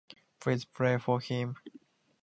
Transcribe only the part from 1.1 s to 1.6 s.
him.